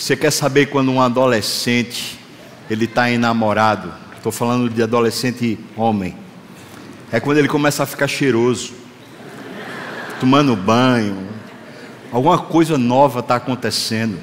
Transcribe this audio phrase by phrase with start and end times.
[0.00, 2.18] Você quer saber quando um adolescente
[2.70, 3.92] ele está enamorado?
[4.16, 6.16] Estou falando de adolescente homem.
[7.12, 8.72] É quando ele começa a ficar cheiroso,
[10.18, 11.28] tomando banho,
[12.10, 14.18] alguma coisa nova está acontecendo.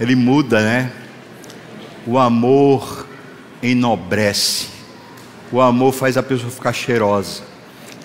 [0.00, 0.92] Ele muda, né?
[2.06, 3.04] O amor
[3.60, 4.68] enobrece.
[5.50, 7.42] O amor faz a pessoa ficar cheirosa.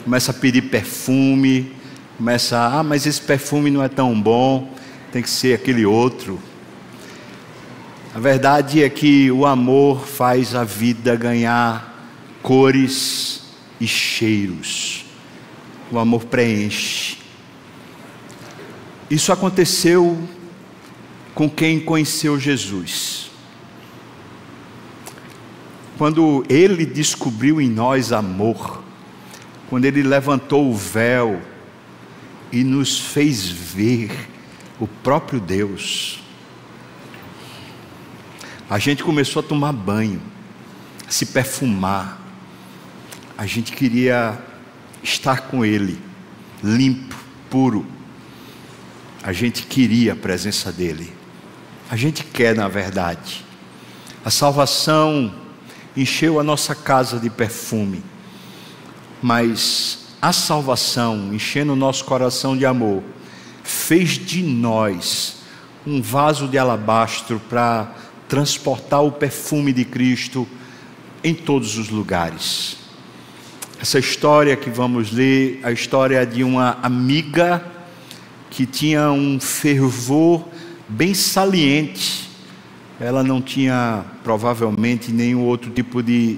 [0.03, 1.71] Começa a pedir perfume,
[2.17, 4.80] começa a, ah, mas esse perfume não é tão bom,
[5.11, 6.39] tem que ser aquele outro.
[8.15, 12.09] A verdade é que o amor faz a vida ganhar
[12.41, 13.43] cores
[13.79, 15.05] e cheiros.
[15.91, 17.17] O amor preenche.
[19.09, 20.17] Isso aconteceu
[21.35, 23.29] com quem conheceu Jesus.
[25.97, 28.81] Quando ele descobriu em nós amor,
[29.69, 31.41] quando ele levantou o véu
[32.51, 34.11] e nos fez ver
[34.81, 36.19] o próprio Deus,
[38.67, 40.19] a gente começou a tomar banho,
[41.07, 42.19] a se perfumar.
[43.37, 44.39] A gente queria
[45.03, 46.01] estar com Ele,
[46.63, 47.15] limpo,
[47.47, 47.85] puro.
[49.21, 51.13] A gente queria a presença dEle.
[51.87, 53.45] A gente quer, na verdade.
[54.25, 55.31] A salvação
[55.95, 58.03] encheu a nossa casa de perfume,
[59.21, 63.03] mas a salvação, enchendo o nosso coração de amor,
[63.63, 65.37] fez de nós
[65.85, 67.93] um vaso de alabastro para
[68.27, 70.47] transportar o perfume de Cristo
[71.23, 72.77] em todos os lugares.
[73.81, 77.65] Essa história que vamos ler, a história de uma amiga
[78.49, 80.45] que tinha um fervor
[80.87, 82.29] bem saliente.
[82.99, 86.37] Ela não tinha provavelmente nenhum outro tipo de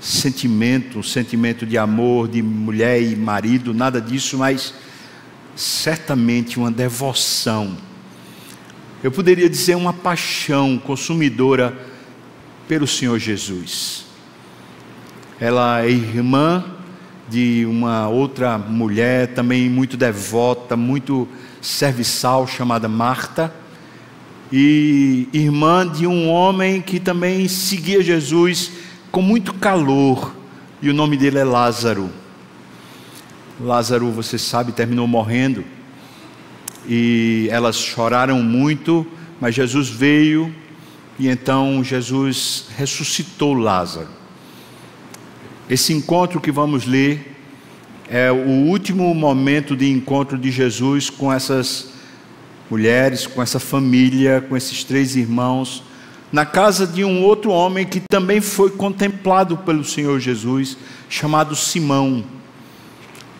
[0.00, 4.74] sentimento, um sentimento de amor de mulher e marido, nada disso, mas
[5.60, 7.76] certamente uma devoção
[9.02, 11.74] eu poderia dizer uma paixão consumidora
[12.68, 14.04] pelo Senhor Jesus.
[15.40, 16.62] Ela é irmã
[17.26, 21.26] de uma outra mulher, também muito devota, muito
[21.62, 23.54] serviçal, chamada Marta,
[24.52, 28.70] e irmã de um homem que também seguia Jesus
[29.10, 30.34] com muito calor,
[30.82, 32.10] e o nome dele é Lázaro.
[33.60, 35.62] Lázaro, você sabe, terminou morrendo
[36.88, 39.06] e elas choraram muito,
[39.38, 40.54] mas Jesus veio
[41.18, 44.08] e então Jesus ressuscitou Lázaro.
[45.68, 47.36] Esse encontro que vamos ler
[48.08, 51.90] é o último momento de encontro de Jesus com essas
[52.70, 55.84] mulheres, com essa família, com esses três irmãos,
[56.32, 60.78] na casa de um outro homem que também foi contemplado pelo Senhor Jesus,
[61.08, 62.39] chamado Simão.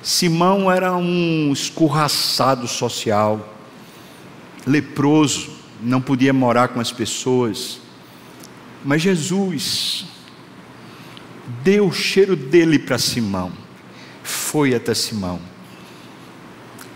[0.03, 3.55] Simão era um escorraçado social,
[4.67, 5.51] leproso,
[5.83, 7.79] não podia morar com as pessoas.
[8.83, 10.07] Mas Jesus
[11.63, 13.53] deu o cheiro dele para Simão,
[14.23, 15.39] foi até Simão,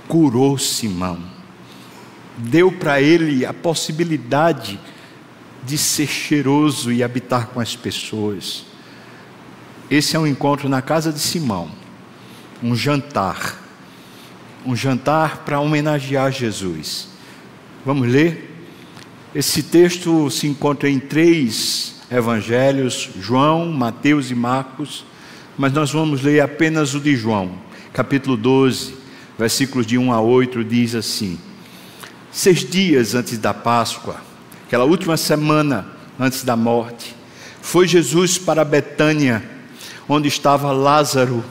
[0.08, 1.18] curou Simão,
[2.38, 4.80] deu para ele a possibilidade
[5.62, 8.64] de ser cheiroso e habitar com as pessoas.
[9.90, 11.83] Esse é um encontro na casa de Simão
[12.64, 13.60] um jantar.
[14.64, 17.08] Um jantar para homenagear Jesus.
[17.84, 18.52] Vamos ler?
[19.34, 25.04] Esse texto se encontra em três evangelhos: João, Mateus e Marcos,
[25.58, 27.52] mas nós vamos ler apenas o de João,
[27.92, 28.94] capítulo 12,
[29.38, 31.38] versículos de 1 a 8, diz assim:
[32.32, 34.16] Seis dias antes da Páscoa,
[34.66, 35.86] aquela última semana
[36.18, 37.14] antes da morte,
[37.60, 39.44] foi Jesus para Betânia,
[40.08, 41.44] onde estava Lázaro,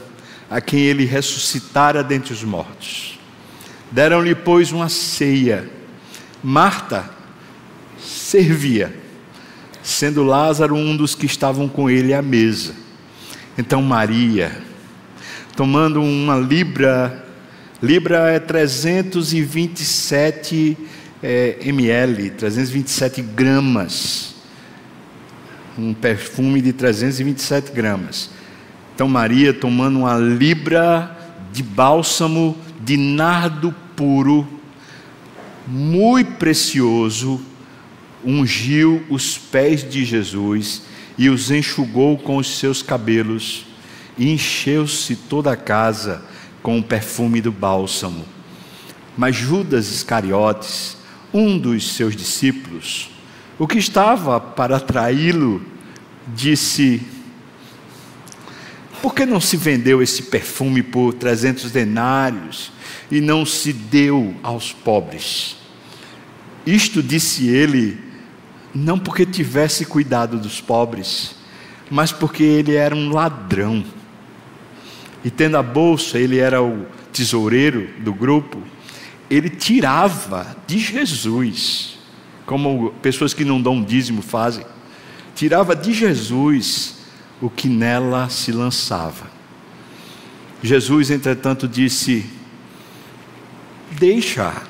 [0.54, 3.20] a quem ele ressuscitara dentre os mortos.
[3.92, 5.68] Deram-lhe, pois, uma ceia.
[6.44, 7.10] Marta
[8.00, 8.96] servia,
[9.82, 12.76] sendo Lázaro um dos que estavam com ele à mesa.
[13.58, 14.62] Então Maria,
[15.56, 17.26] tomando uma libra,
[17.82, 20.78] libra é 327
[21.24, 24.36] é, ml, 327 gramas,
[25.76, 28.30] um perfume de 327 gramas
[28.94, 31.18] então Maria, tomando uma libra
[31.52, 34.48] de bálsamo de nardo puro,
[35.66, 37.42] muito precioso,
[38.24, 40.84] ungiu os pés de Jesus
[41.18, 43.66] e os enxugou com os seus cabelos,
[44.18, 46.24] e encheu-se toda a casa
[46.62, 48.26] com o perfume do bálsamo.
[49.18, 50.98] Mas Judas Iscariotes,
[51.34, 53.10] um dos seus discípulos,
[53.58, 55.64] o que estava para traí-lo,
[56.28, 57.02] disse:
[59.04, 62.72] por que não se vendeu esse perfume por 300 denários
[63.12, 65.58] e não se deu aos pobres?
[66.66, 68.00] Isto disse ele,
[68.74, 71.36] não porque tivesse cuidado dos pobres,
[71.92, 73.84] mas porque ele era um ladrão.
[75.22, 78.64] E tendo a bolsa, ele era o tesoureiro do grupo,
[79.30, 82.00] ele tirava de Jesus,
[82.46, 84.66] como pessoas que não dão dízimo fazem,
[85.36, 87.03] tirava de Jesus
[87.42, 89.32] o que nela se lançava.
[90.62, 92.26] Jesus, entretanto, disse:
[93.92, 94.62] Deixa,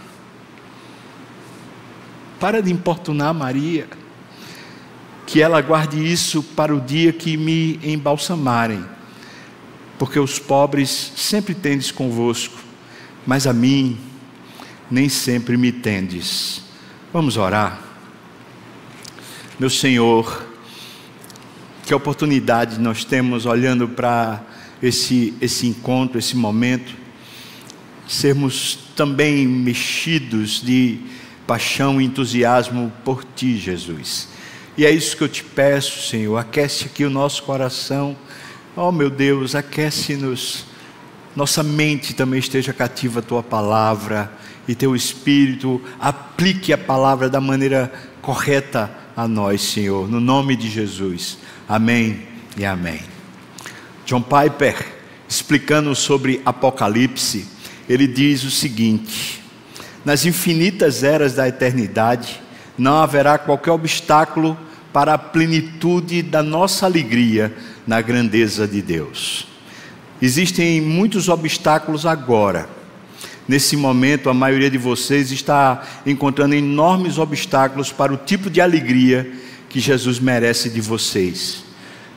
[2.40, 3.88] para de importunar Maria,
[5.26, 8.94] que ela guarde isso para o dia que me embalsamarem
[9.98, 12.58] porque os pobres sempre tendes convosco,
[13.26, 13.98] mas a mim
[14.92, 16.62] nem sempre me tendes.
[17.14, 17.80] Vamos orar.
[19.58, 20.46] Meu Senhor,
[21.94, 24.42] que oportunidade nós temos olhando para
[24.82, 26.96] esse, esse encontro, esse momento,
[28.08, 30.98] sermos também mexidos de
[31.46, 34.28] paixão e entusiasmo por Ti, Jesus.
[34.76, 38.18] E é isso que eu te peço, Senhor, aquece aqui o nosso coração
[38.76, 40.66] Oh, meu Deus, aquece-nos.
[41.36, 44.32] Nossa mente também esteja cativa à tua palavra
[44.68, 50.70] e teu espírito aplique a palavra da maneira correta a nós, Senhor, no nome de
[50.70, 51.38] Jesus.
[51.68, 52.28] Amém
[52.58, 53.02] e amém.
[54.06, 54.76] John Piper,
[55.28, 57.48] explicando sobre Apocalipse,
[57.88, 59.42] ele diz o seguinte:
[60.04, 62.42] Nas infinitas eras da eternidade,
[62.78, 64.58] não haverá qualquer obstáculo
[64.92, 67.56] para a plenitude da nossa alegria
[67.86, 69.48] na grandeza de Deus.
[70.22, 72.70] Existem muitos obstáculos agora.
[73.48, 79.32] Nesse momento, a maioria de vocês está encontrando enormes obstáculos para o tipo de alegria
[79.70, 81.64] que Jesus merece de vocês.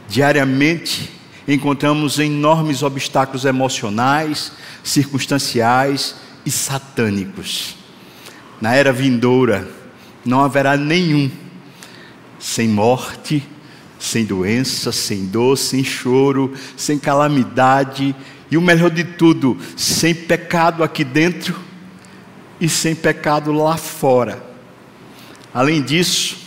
[0.09, 1.11] Diariamente,
[1.49, 4.53] encontramos enormes obstáculos emocionais,
[4.85, 6.15] circunstanciais
[6.45, 7.77] e satânicos.
[8.61, 9.69] Na era vindoura,
[10.25, 11.31] não haverá nenhum
[12.39, 13.43] sem morte,
[13.99, 18.15] sem doença, sem dor, sem choro, sem calamidade
[18.51, 21.59] e o melhor de tudo, sem pecado aqui dentro
[22.61, 24.43] e sem pecado lá fora.
[25.53, 26.39] Além disso,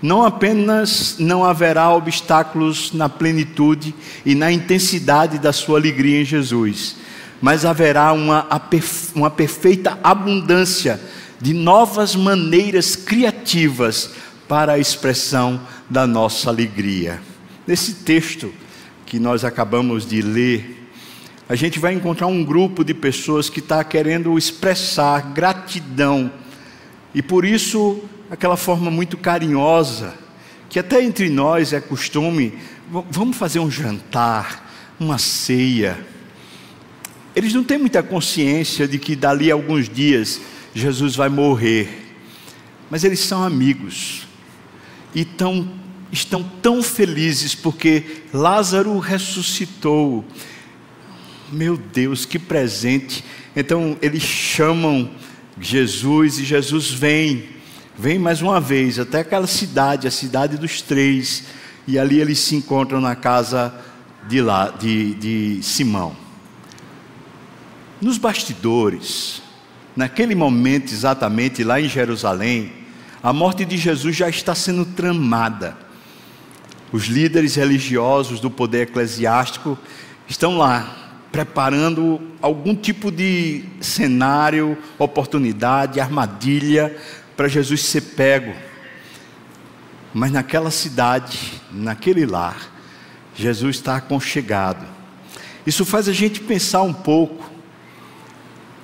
[0.00, 6.96] não apenas não haverá obstáculos na plenitude e na intensidade da sua alegria em Jesus,
[7.40, 8.46] mas haverá uma,
[9.14, 11.00] uma perfeita abundância
[11.40, 14.10] de novas maneiras criativas
[14.48, 17.20] para a expressão da nossa alegria.
[17.66, 18.52] Nesse texto
[19.06, 20.87] que nós acabamos de ler,
[21.48, 26.30] a gente vai encontrar um grupo de pessoas que está querendo expressar gratidão,
[27.14, 30.14] e por isso, aquela forma muito carinhosa,
[30.68, 32.52] que até entre nós é costume,
[33.10, 34.68] vamos fazer um jantar,
[35.00, 35.98] uma ceia.
[37.34, 40.40] Eles não têm muita consciência de que dali a alguns dias
[40.74, 42.14] Jesus vai morrer,
[42.90, 44.26] mas eles são amigos
[45.14, 45.70] e tão,
[46.12, 50.24] estão tão felizes porque Lázaro ressuscitou.
[51.50, 53.24] Meu Deus, que presente!
[53.56, 55.10] Então eles chamam
[55.58, 57.48] Jesus e Jesus vem,
[57.96, 61.44] vem mais uma vez até aquela cidade, a cidade dos três,
[61.86, 63.74] e ali eles se encontram na casa
[64.28, 66.14] de, lá, de, de Simão.
[67.98, 69.40] Nos bastidores,
[69.96, 72.72] naquele momento exatamente lá em Jerusalém,
[73.22, 75.78] a morte de Jesus já está sendo tramada.
[76.92, 79.78] Os líderes religiosos do poder eclesiástico
[80.28, 80.97] estão lá
[81.30, 86.96] preparando algum tipo de cenário, oportunidade, armadilha
[87.36, 88.54] para Jesus ser pego.
[90.12, 91.38] Mas naquela cidade,
[91.70, 92.72] naquele lar,
[93.34, 94.86] Jesus está aconchegado.
[95.66, 97.50] Isso faz a gente pensar um pouco.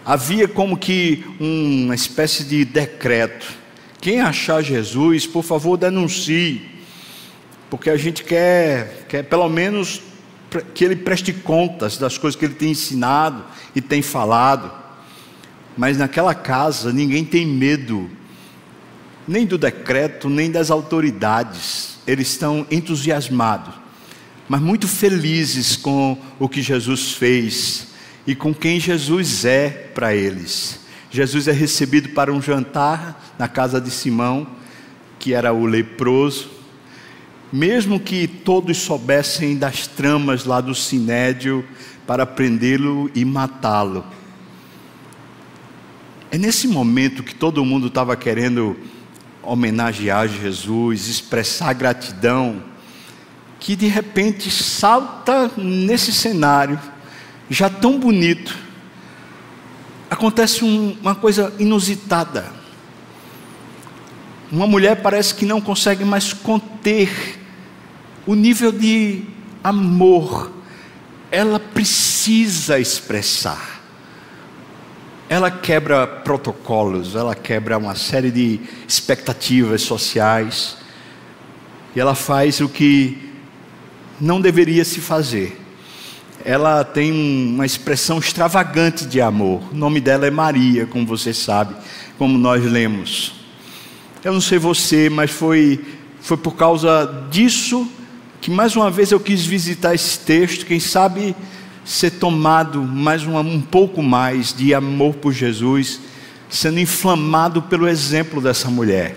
[0.04, 3.64] Havia como que uma espécie de decreto
[4.04, 6.60] quem achar Jesus, por favor, denuncie,
[7.70, 10.02] porque a gente quer, quer pelo menos
[10.62, 13.44] que ele preste contas das coisas que ele tem ensinado
[13.75, 14.70] e tem falado.
[15.76, 18.08] Mas naquela casa ninguém tem medo,
[19.26, 21.99] nem do decreto, nem das autoridades.
[22.06, 23.75] Eles estão entusiasmados,
[24.49, 27.88] mas muito felizes com o que Jesus fez
[28.26, 30.80] e com quem Jesus é para eles.
[31.11, 34.46] Jesus é recebido para um jantar na casa de Simão,
[35.18, 36.50] que era o leproso.
[37.52, 41.64] Mesmo que todos soubessem das tramas lá do sinédrio
[42.06, 44.04] para prendê-lo e matá-lo.
[46.30, 48.76] É nesse momento que todo mundo estava querendo
[49.40, 52.62] homenagear Jesus, expressar gratidão,
[53.60, 56.78] que de repente salta nesse cenário,
[57.48, 58.56] já tão bonito,
[60.10, 62.46] acontece um, uma coisa inusitada.
[64.50, 67.34] Uma mulher parece que não consegue mais conter
[68.26, 69.23] o nível de
[69.62, 70.52] amor.
[71.31, 73.83] Ela precisa expressar.
[75.28, 80.76] Ela quebra protocolos, ela quebra uma série de expectativas sociais.
[81.97, 83.31] E ela faz o que
[84.21, 85.61] não deveria se fazer.
[86.45, 89.62] Ela tem uma expressão extravagante de amor.
[89.73, 91.75] O nome dela é Maria, como você sabe,
[92.19, 93.33] como nós lemos.
[94.23, 95.85] Eu não sei você, mas foi,
[96.21, 98.03] foi por causa disso que
[98.50, 100.66] mais uma vez eu quis visitar esse texto.
[100.66, 101.34] Quem sabe
[101.84, 106.00] ser tomado mais um, um pouco mais de amor por Jesus,
[106.48, 109.16] sendo inflamado pelo exemplo dessa mulher.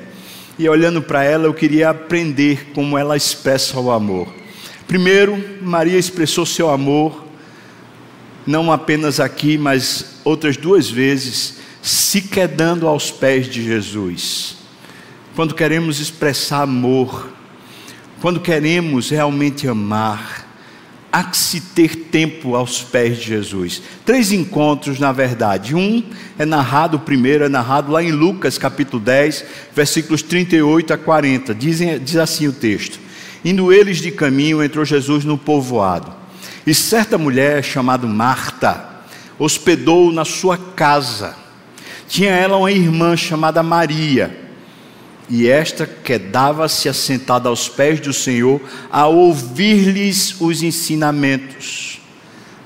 [0.59, 4.27] E olhando para ela, eu queria aprender como ela expressa o amor.
[4.87, 7.25] Primeiro, Maria expressou seu amor,
[8.45, 14.57] não apenas aqui, mas outras duas vezes, se quedando aos pés de Jesus.
[15.35, 17.36] Quando queremos expressar amor,
[18.21, 20.47] quando queremos realmente amar,
[21.11, 23.81] há que se ter tempo aos pés de Jesus.
[24.05, 25.75] Três encontros, na verdade.
[25.75, 26.03] Um
[26.37, 31.53] é narrado, o primeiro é narrado lá em Lucas capítulo 10, versículos 38 a 40.
[31.53, 32.99] Dizem, diz assim o texto.
[33.45, 36.13] Indo eles de caminho, entrou Jesus no povoado.
[36.65, 38.83] E certa mulher, chamada Marta,
[39.39, 41.35] hospedou na sua casa.
[42.07, 44.46] Tinha ela uma irmã chamada Maria.
[45.29, 51.99] E esta quedava-se assentada aos pés do Senhor a ouvir-lhes os ensinamentos.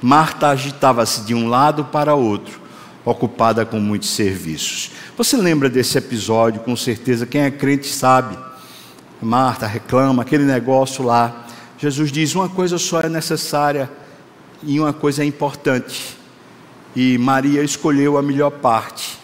[0.02, 2.60] Marta agitava-se de um lado para outro,
[3.04, 4.92] ocupada com muitos serviços.
[5.18, 8.38] Você lembra desse episódio, com certeza, quem é crente sabe.
[9.22, 11.46] Marta reclama, aquele negócio lá.
[11.78, 13.90] Jesus diz: uma coisa só é necessária
[14.64, 16.18] e uma coisa é importante.
[16.96, 19.18] E Maria escolheu a melhor parte.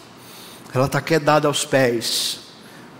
[0.72, 2.37] Ela está quedada aos pés.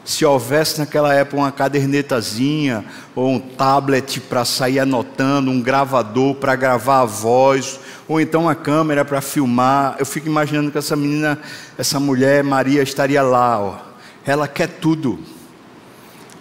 [0.08, 2.82] Se houvesse naquela época uma cadernetazinha
[3.14, 8.54] ou um tablet para sair anotando, um gravador para gravar a voz, ou então uma
[8.54, 11.38] câmera para filmar, eu fico imaginando que essa menina,
[11.76, 13.76] essa mulher Maria estaria lá, ó.
[14.24, 15.18] Ela quer tudo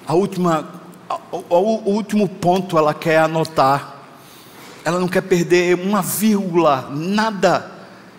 [0.07, 0.65] a última,
[1.49, 3.97] o último ponto ela quer anotar.
[4.85, 7.69] Ela não quer perder uma vírgula, nada.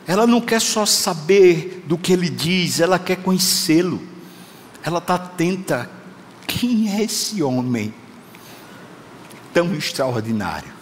[0.07, 4.08] Ela não quer só saber do que ele diz, ela quer conhecê-lo.
[4.83, 5.91] Ela está atenta.
[6.47, 7.93] Quem é esse homem
[9.53, 10.73] tão extraordinário?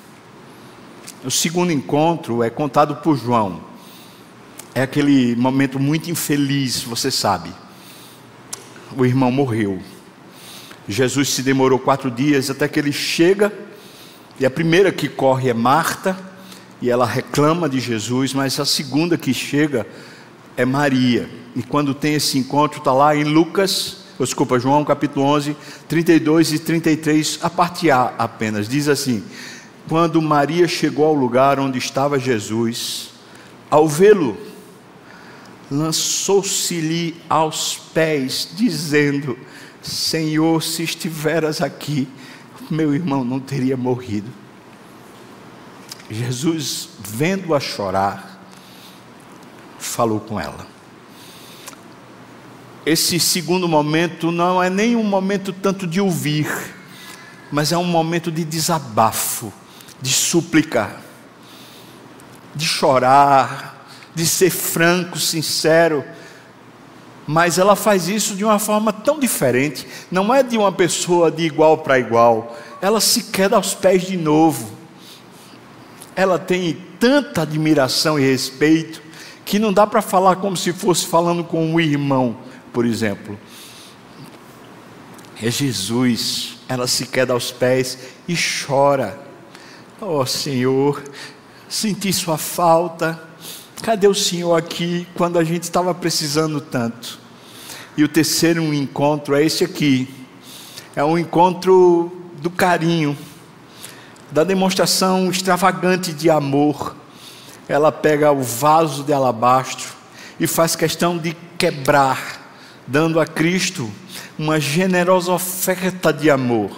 [1.25, 3.61] O segundo encontro é contado por João.
[4.75, 7.51] É aquele momento muito infeliz, você sabe.
[8.97, 9.83] O irmão morreu.
[10.89, 13.53] Jesus se demorou quatro dias até que ele chega,
[14.39, 16.17] e a primeira que corre é Marta,
[16.81, 19.87] e ela reclama de Jesus, mas a segunda que chega
[20.57, 21.29] é Maria.
[21.57, 25.57] E quando tem esse encontro, está lá em Lucas, desculpa, João capítulo 11,
[25.89, 29.25] 32 e 33, a parte A apenas, diz assim:
[29.89, 33.09] Quando Maria chegou ao lugar onde estava Jesus,
[33.71, 34.37] ao vê-lo,
[35.71, 39.39] lançou-se-lhe aos pés, dizendo:
[39.81, 42.07] Senhor, se estiveras aqui,
[42.71, 44.31] meu irmão não teria morrido.
[46.11, 48.47] Jesus, vendo-a chorar,
[49.79, 50.76] falou com ela.
[52.87, 56.47] Esse segundo momento não é nem um momento tanto de ouvir,
[57.51, 59.53] mas é um momento de desabafo,
[60.01, 60.95] de súplica,
[62.55, 66.05] de chorar, de ser franco, sincero.
[67.27, 71.43] Mas ela faz isso de uma forma tão diferente, não é de uma pessoa de
[71.43, 74.71] igual para igual, ela se queda aos pés de novo.
[76.15, 79.03] Ela tem tanta admiração e respeito
[79.45, 82.37] que não dá para falar como se fosse falando com um irmão,
[82.77, 83.41] por exemplo.
[85.43, 87.97] É Jesus, ela se queda aos pés
[88.29, 89.19] e chora.
[89.99, 91.03] Oh Senhor,
[91.69, 93.27] senti sua falta
[93.83, 97.21] Cadê o Senhor aqui quando a gente estava precisando tanto?
[97.97, 100.13] E o terceiro encontro é esse aqui.
[100.97, 103.17] É um encontro do carinho,
[104.33, 106.97] da demonstração extravagante de amor.
[107.69, 109.93] Ela pega o vaso de alabastro
[110.41, 112.36] e faz questão de quebrar,
[112.87, 113.91] dando a Cristo
[114.39, 116.71] uma generosa oferta de amor.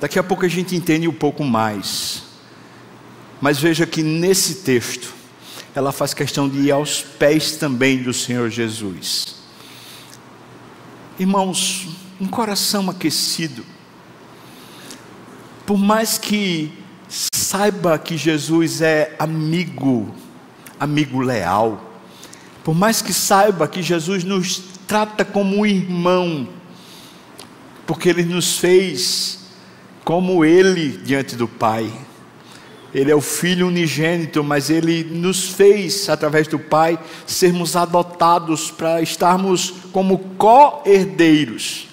[0.00, 2.24] Daqui a pouco a gente entende um pouco mais.
[3.40, 5.12] Mas veja que nesse texto,
[5.74, 9.36] ela faz questão de ir aos pés também do Senhor Jesus.
[11.18, 11.88] Irmãos,
[12.20, 13.64] um coração aquecido,
[15.66, 16.72] por mais que
[17.08, 20.14] saiba que Jesus é amigo,
[20.78, 21.83] amigo leal,
[22.64, 26.48] por mais que saiba que Jesus nos trata como um irmão,
[27.86, 29.40] porque Ele nos fez
[30.02, 31.92] como Ele diante do Pai.
[32.94, 39.02] Ele é o Filho unigênito, mas Ele nos fez, através do Pai, sermos adotados para
[39.02, 41.88] estarmos como co-herdeiros.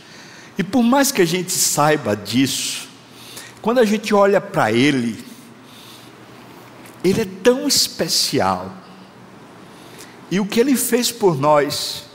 [0.58, 2.88] E por mais que a gente saiba disso,
[3.62, 5.18] quando a gente olha para Ele,
[7.04, 8.72] Ele é tão especial,
[10.32, 12.06] e o que Ele fez por nós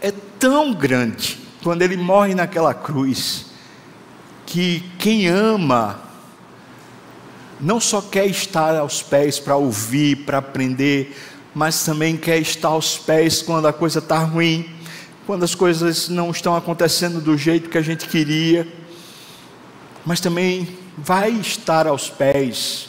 [0.00, 3.46] é tão grande, quando Ele morre naquela cruz,
[4.46, 6.00] que quem ama,
[7.60, 11.16] não só quer estar aos pés para ouvir, para aprender,
[11.52, 14.70] mas também quer estar aos pés quando a coisa está ruim,
[15.26, 18.66] quando as coisas não estão acontecendo do jeito que a gente queria,
[20.06, 22.88] mas também vai estar aos pés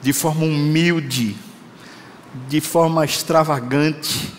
[0.00, 1.36] de forma humilde,
[2.48, 4.32] de forma extravagante,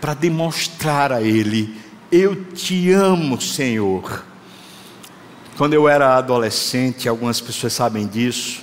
[0.00, 1.76] para demonstrar a Ele:
[2.10, 4.24] Eu te amo, Senhor.
[5.56, 8.62] Quando eu era adolescente, algumas pessoas sabem disso,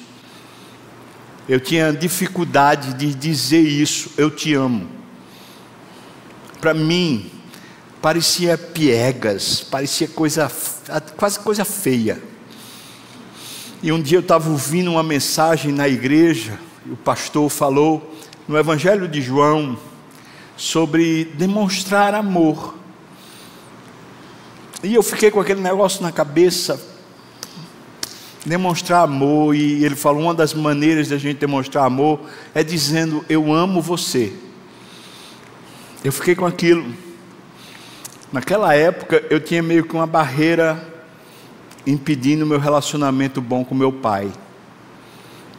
[1.47, 4.87] eu tinha dificuldade de dizer isso, eu te amo.
[6.61, 7.29] Para mim,
[8.01, 10.49] parecia piegas, parecia coisa,
[11.17, 12.21] quase coisa feia.
[13.83, 18.14] E um dia eu estava ouvindo uma mensagem na igreja, e o pastor falou
[18.47, 19.77] no Evangelho de João
[20.55, 22.75] sobre demonstrar amor.
[24.83, 26.79] E eu fiquei com aquele negócio na cabeça,
[28.45, 32.19] demonstrar amor, e ele falou: uma das maneiras da gente demonstrar amor
[32.53, 34.31] é dizendo, Eu amo você.
[36.03, 36.85] Eu fiquei com aquilo.
[38.31, 40.93] Naquela época, eu tinha meio que uma barreira
[41.87, 44.31] impedindo meu relacionamento bom com meu pai.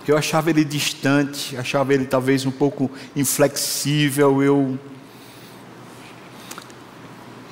[0.07, 4.43] Eu achava ele distante, achava ele talvez um pouco inflexível.
[4.43, 4.79] Eu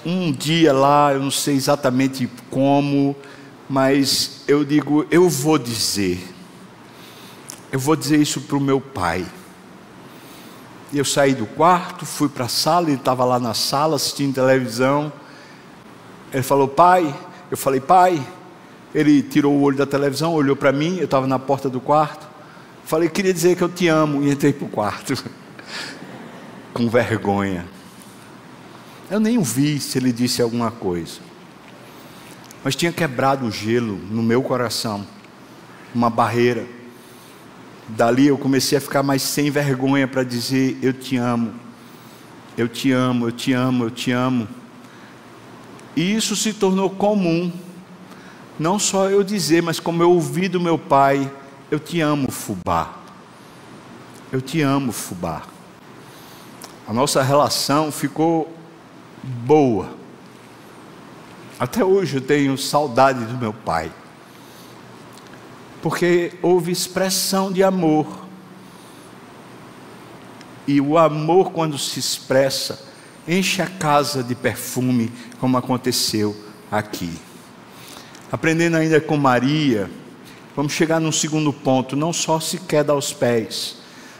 [0.06, 3.16] um dia lá, eu não sei exatamente como,
[3.68, 6.22] mas eu digo, eu vou dizer,
[7.72, 9.24] eu vou dizer isso para o meu pai.
[10.92, 15.12] Eu saí do quarto, fui para a sala, ele estava lá na sala assistindo televisão.
[16.32, 17.12] Ele falou, pai,
[17.50, 18.24] eu falei, pai.
[18.94, 22.33] Ele tirou o olho da televisão, olhou para mim, eu estava na porta do quarto.
[22.86, 25.14] Falei, queria dizer que eu te amo, e entrei para o quarto,
[26.72, 27.66] com vergonha.
[29.10, 31.34] Eu nem ouvi se ele disse alguma coisa
[32.64, 35.06] mas tinha quebrado o gelo no meu coração,
[35.94, 36.66] uma barreira.
[37.86, 41.52] Dali eu comecei a ficar mais sem vergonha para dizer: Eu te amo,
[42.56, 44.48] eu te amo, eu te amo, eu te amo.
[45.94, 47.52] E isso se tornou comum,
[48.58, 51.30] não só eu dizer, mas como eu ouvi do meu pai:
[51.74, 52.94] Eu te amo, Fubá.
[54.30, 55.42] Eu te amo, Fubá.
[56.86, 58.52] A nossa relação ficou
[59.22, 60.04] boa
[61.58, 63.92] até hoje eu tenho saudade do meu pai,
[65.80, 68.24] porque houve expressão de amor.
[70.66, 72.86] E o amor, quando se expressa,
[73.28, 76.34] enche a casa de perfume, como aconteceu
[76.72, 77.12] aqui.
[78.32, 79.88] Aprendendo ainda com Maria,
[80.56, 83.76] vamos chegar num segundo ponto: não só se queda aos pés,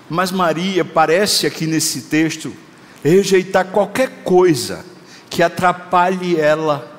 [0.09, 2.53] mas Maria parece aqui nesse texto
[3.03, 4.85] rejeitar qualquer coisa
[5.29, 6.91] que atrapalhe ela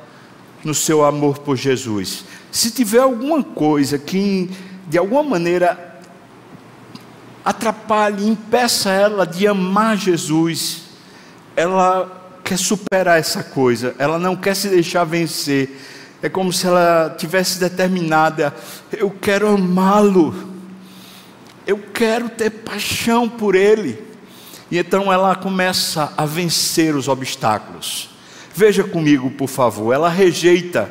[0.63, 2.26] no seu amor por Jesus.
[2.52, 4.50] Se tiver alguma coisa que
[4.88, 6.00] de alguma maneira
[7.43, 10.82] atrapalhe, impeça ela de amar Jesus,
[11.56, 15.80] ela quer superar essa coisa, ela não quer se deixar vencer.
[16.21, 18.54] É como se ela tivesse determinada:
[18.91, 20.34] eu quero amá-lo,
[21.65, 24.04] eu quero ter paixão por ele.
[24.69, 28.10] E então ela começa a vencer os obstáculos.
[28.54, 30.89] Veja comigo, por favor, ela rejeita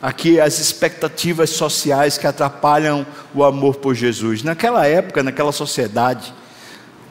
[0.00, 4.42] aqui as expectativas sociais que atrapalham o amor por Jesus.
[4.42, 6.34] Naquela época, naquela sociedade,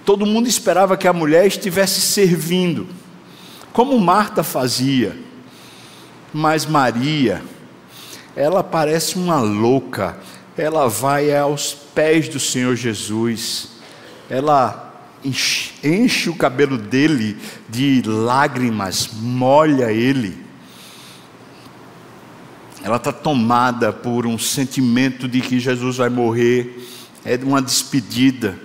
[0.05, 2.88] todo mundo esperava que a mulher estivesse servindo,
[3.73, 5.24] como Marta fazia.
[6.37, 7.41] Mas Maria,
[8.35, 10.17] ela parece uma louca,
[10.57, 13.69] ela vai aos pés do Senhor Jesus,
[14.29, 14.93] ela
[15.23, 17.37] enche, enche o cabelo dele
[17.69, 20.37] de lágrimas, molha ele.
[22.83, 26.85] Ela está tomada por um sentimento de que Jesus vai morrer,
[27.23, 28.59] é uma despedida.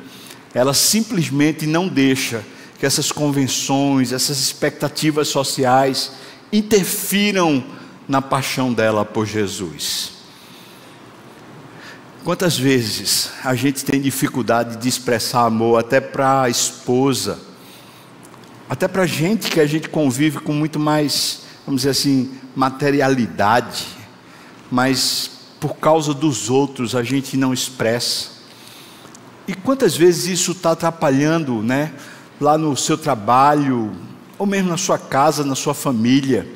[0.52, 2.44] Ela simplesmente não deixa
[2.80, 6.18] que essas convenções, essas expectativas sociais
[6.52, 7.64] interfiram
[8.08, 10.12] na paixão dela por Jesus.
[12.24, 17.38] Quantas vezes a gente tem dificuldade de expressar amor até para a esposa,
[18.68, 23.84] Até para gente que a gente convive com muito mais, vamos dizer assim, materialidade,
[24.70, 28.28] mas por causa dos outros a gente não expressa.
[29.48, 31.92] E quantas vezes isso está atrapalhando, né?
[32.40, 33.90] Lá no seu trabalho,
[34.40, 36.48] ou mesmo na sua casa, na sua família.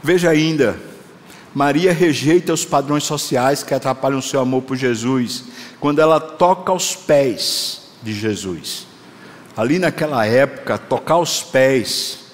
[0.00, 0.78] Veja ainda,
[1.52, 5.42] Maria rejeita os padrões sociais que atrapalham o seu amor por Jesus,
[5.80, 8.86] quando ela toca aos pés de Jesus.
[9.56, 12.26] Ali naquela época, tocar os pés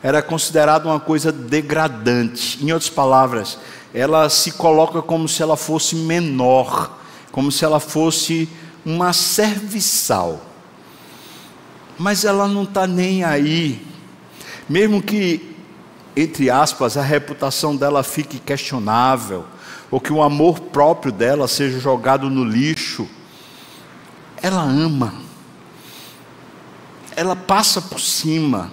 [0.00, 2.64] era considerado uma coisa degradante.
[2.64, 3.58] Em outras palavras,
[3.92, 7.00] ela se coloca como se ela fosse menor,
[7.32, 8.48] como se ela fosse
[8.86, 10.51] uma serviçal
[11.98, 13.84] mas ela não está nem aí.
[14.68, 15.54] Mesmo que,
[16.16, 19.44] entre aspas, a reputação dela fique questionável,
[19.90, 23.06] ou que o amor próprio dela seja jogado no lixo,
[24.42, 25.14] ela ama,
[27.14, 28.72] ela passa por cima,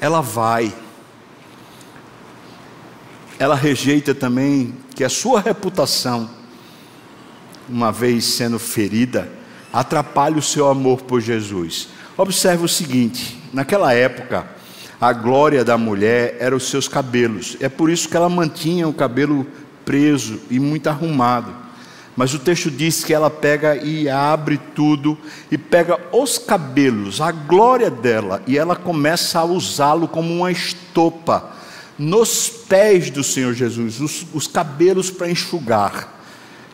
[0.00, 0.72] ela vai.
[3.38, 6.28] Ela rejeita também que a sua reputação,
[7.68, 9.32] uma vez sendo ferida,
[9.72, 11.88] atrapalhe o seu amor por Jesus.
[12.18, 14.44] Observe o seguinte: naquela época,
[15.00, 17.56] a glória da mulher era os seus cabelos.
[17.60, 19.46] É por isso que ela mantinha o cabelo
[19.84, 21.54] preso e muito arrumado.
[22.16, 25.16] Mas o texto diz que ela pega e abre tudo
[25.48, 31.52] e pega os cabelos, a glória dela, e ela começa a usá-lo como uma estopa
[31.96, 36.20] nos pés do Senhor Jesus, os, os cabelos para enxugar.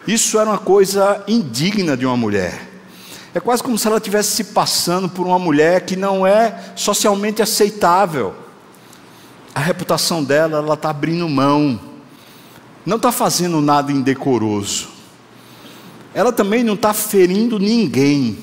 [0.08, 2.73] Isso era uma coisa indigna de uma mulher.
[3.34, 7.42] É quase como se ela estivesse se passando por uma mulher que não é socialmente
[7.42, 8.32] aceitável.
[9.52, 11.80] A reputação dela, ela está abrindo mão,
[12.86, 14.88] não está fazendo nada indecoroso.
[16.14, 18.38] Ela também não está ferindo ninguém,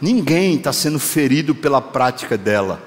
[0.00, 2.80] ninguém está sendo ferido pela prática dela,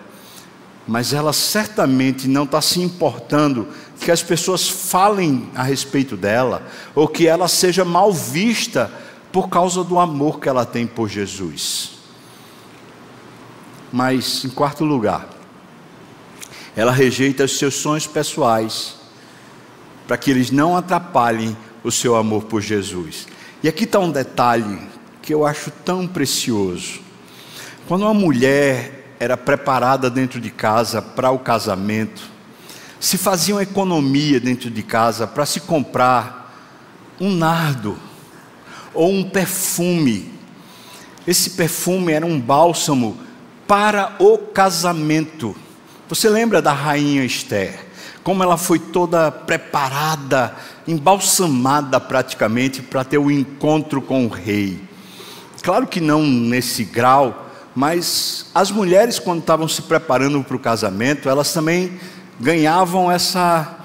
[0.88, 3.68] mas ela certamente não está se importando
[4.00, 8.90] que as pessoas falem a respeito dela, ou que ela seja mal vista
[9.32, 11.92] por causa do amor que ela tem por Jesus.
[13.92, 15.28] Mas, em quarto lugar,
[16.76, 18.96] ela rejeita os seus sonhos pessoais,
[20.08, 23.28] para que eles não atrapalhem o seu amor por Jesus.
[23.62, 24.80] E aqui está um detalhe
[25.22, 27.02] que eu acho tão precioso.
[27.88, 32.24] Quando uma mulher era preparada dentro de casa para o casamento,
[33.00, 36.40] se fazia uma economia dentro de casa para se comprar
[37.20, 37.98] um nardo
[39.00, 40.30] ou um perfume.
[41.26, 43.18] Esse perfume era um bálsamo
[43.66, 45.56] para o casamento.
[46.10, 47.80] Você lembra da rainha Esther?
[48.26, 50.54] Como ela foi toda preparada,
[50.86, 54.84] embalsamada praticamente para ter o um encontro com o rei.
[55.64, 61.30] Claro que não nesse grau, mas as mulheres, quando estavam se preparando para o casamento,
[61.30, 61.98] elas também
[62.38, 63.80] ganhavam essa,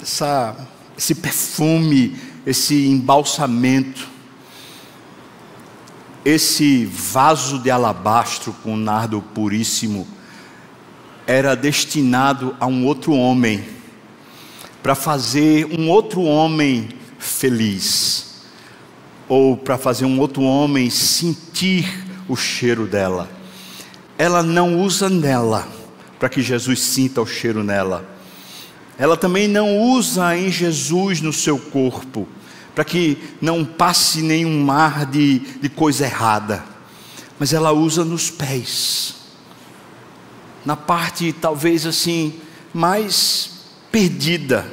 [0.00, 0.56] essa,
[0.96, 2.16] esse perfume,
[2.46, 4.15] esse embalsamento
[6.26, 10.08] esse vaso de alabastro com nardo puríssimo
[11.24, 13.64] era destinado a um outro homem,
[14.82, 18.42] para fazer um outro homem feliz,
[19.28, 23.30] ou para fazer um outro homem sentir o cheiro dela.
[24.18, 25.68] Ela não usa nela
[26.18, 28.04] para que Jesus sinta o cheiro nela.
[28.98, 32.26] Ela também não usa em Jesus no seu corpo
[32.76, 36.62] para que não passe nenhum mar de, de coisa errada.
[37.38, 39.14] Mas ela usa nos pés,
[40.62, 42.34] na parte talvez assim,
[42.74, 43.50] mais
[43.90, 44.70] perdida.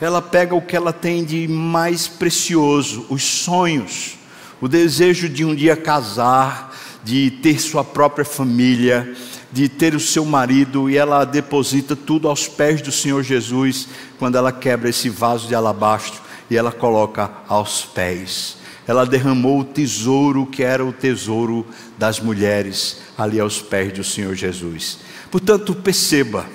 [0.00, 4.16] Ela pega o que ela tem de mais precioso, os sonhos,
[4.60, 9.16] o desejo de um dia casar, de ter sua própria família,
[9.50, 14.38] de ter o seu marido, e ela deposita tudo aos pés do Senhor Jesus quando
[14.38, 18.58] ela quebra esse vaso de alabastro e ela coloca aos pés.
[18.86, 21.64] Ela derramou o tesouro que era o tesouro
[21.96, 24.98] das mulheres ali aos pés do Senhor Jesus.
[25.30, 26.46] Portanto, perceba,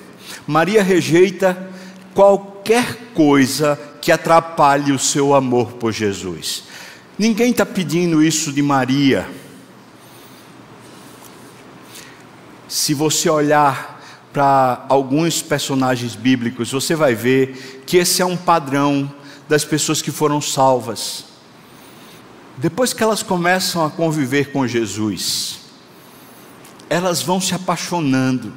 [0.45, 1.69] Maria rejeita
[2.13, 6.63] qualquer coisa que atrapalhe o seu amor por Jesus.
[7.17, 9.25] Ninguém está pedindo isso de Maria.
[12.67, 14.03] Se você olhar
[14.33, 19.09] para alguns personagens bíblicos, você vai ver que esse é um padrão
[19.47, 21.25] das pessoas que foram salvas.
[22.57, 25.59] Depois que elas começam a conviver com Jesus,
[26.89, 28.53] elas vão se apaixonando,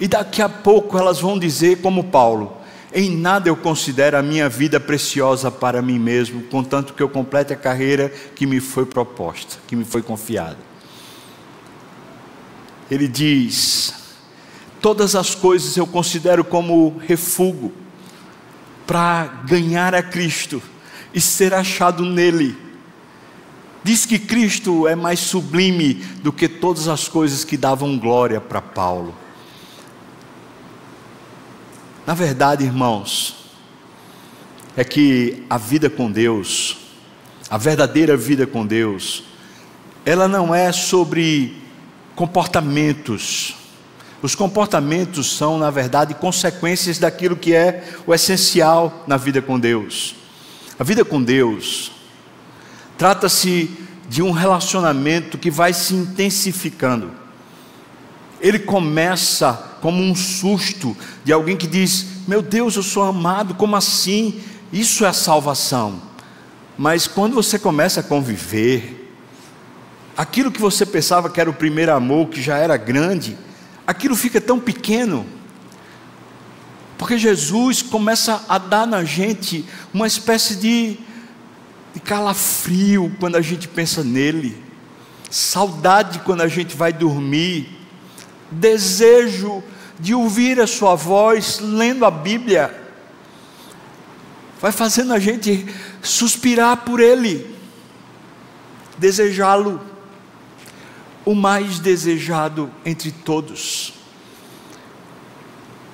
[0.00, 2.56] e daqui a pouco elas vão dizer, como Paulo:
[2.92, 7.52] Em nada eu considero a minha vida preciosa para mim mesmo, contanto que eu complete
[7.52, 10.58] a carreira que me foi proposta, que me foi confiada.
[12.90, 13.92] ele diz:
[14.80, 17.87] Todas as coisas eu considero como refúgio
[18.88, 20.62] para ganhar a Cristo
[21.12, 22.56] e ser achado nele.
[23.84, 28.62] Diz que Cristo é mais sublime do que todas as coisas que davam glória para
[28.62, 29.14] Paulo.
[32.06, 33.36] Na verdade, irmãos,
[34.74, 36.78] é que a vida com Deus,
[37.50, 39.22] a verdadeira vida com Deus,
[40.06, 41.62] ela não é sobre
[42.16, 43.54] comportamentos.
[44.20, 50.16] Os comportamentos são, na verdade, consequências daquilo que é o essencial na vida com Deus.
[50.78, 51.92] A vida com Deus
[52.96, 53.70] trata-se
[54.08, 57.12] de um relacionamento que vai se intensificando.
[58.40, 63.76] Ele começa como um susto de alguém que diz: Meu Deus, eu sou amado, como
[63.76, 64.40] assim?
[64.72, 66.02] Isso é salvação.
[66.76, 69.12] Mas quando você começa a conviver,
[70.16, 73.36] aquilo que você pensava que era o primeiro amor, que já era grande,
[73.88, 75.24] aquilo fica tão pequeno.
[76.98, 80.98] Porque Jesus começa a dar na gente uma espécie de,
[81.94, 84.62] de calafrio quando a gente pensa nele,
[85.30, 87.78] saudade quando a gente vai dormir,
[88.50, 89.64] desejo
[89.98, 92.78] de ouvir a Sua voz lendo a Bíblia,
[94.60, 95.64] vai fazendo a gente
[96.02, 97.56] suspirar por Ele,
[98.98, 99.80] desejá-lo,
[101.28, 103.92] o mais desejado entre todos.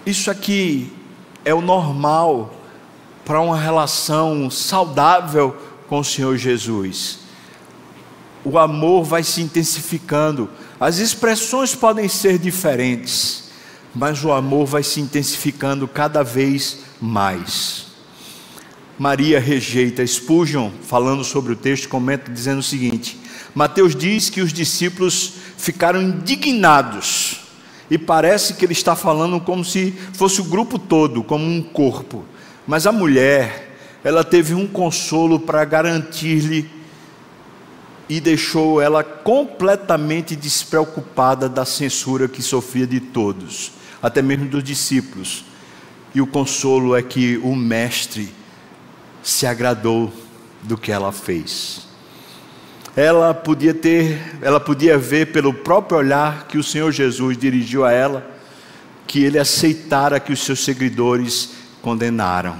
[0.06, 0.92] Isso aqui
[1.44, 2.54] é o normal
[3.24, 5.56] para uma relação saudável
[5.88, 7.18] com o Senhor Jesus.
[8.44, 13.50] O amor vai se intensificando, as expressões podem ser diferentes,
[13.92, 17.86] mas o amor vai se intensificando cada vez mais.
[18.96, 23.23] Maria rejeita Spurgeon, falando sobre o texto, comenta dizendo o seguinte:
[23.54, 27.40] Mateus diz que os discípulos ficaram indignados,
[27.90, 32.24] e parece que ele está falando como se fosse o grupo todo, como um corpo.
[32.66, 36.68] Mas a mulher, ela teve um consolo para garantir-lhe
[38.08, 45.44] e deixou ela completamente despreocupada da censura que sofria de todos, até mesmo dos discípulos.
[46.14, 48.32] E o consolo é que o Mestre
[49.22, 50.12] se agradou
[50.62, 51.83] do que ela fez.
[52.96, 57.90] Ela podia ter, ela podia ver pelo próprio olhar que o Senhor Jesus dirigiu a
[57.90, 58.24] ela,
[59.06, 61.50] que ele aceitara que os seus seguidores
[61.82, 62.56] condenaram.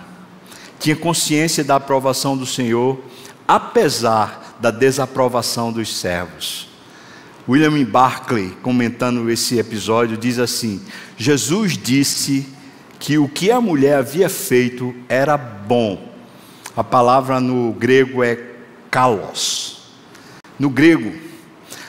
[0.81, 3.01] Tinha consciência da aprovação do Senhor,
[3.47, 6.69] apesar da desaprovação dos servos.
[7.49, 10.81] William Barclay, comentando esse episódio, diz assim:
[11.17, 12.47] Jesus disse
[12.99, 16.13] que o que a mulher havia feito era bom.
[16.77, 18.39] A palavra no grego é
[18.91, 19.64] kalos.
[20.59, 21.13] No grego,